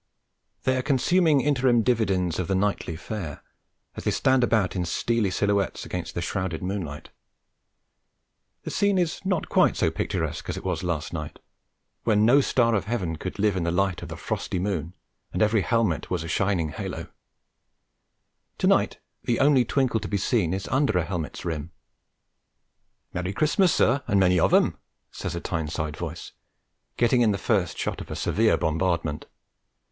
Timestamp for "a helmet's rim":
20.97-21.69